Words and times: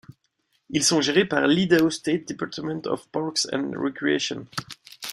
Ils 0.71 0.83
sont 0.83 0.99
gérés 0.99 1.25
par 1.25 1.45
l'Idaho 1.45 1.91
State 1.91 2.27
Department 2.29 2.81
of 2.87 3.07
Parks 3.11 3.45
and 3.53 3.73
Recreation. 3.75 4.47